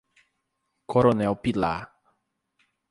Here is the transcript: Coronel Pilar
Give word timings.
Coronel 0.89 1.37
Pilar 1.37 1.85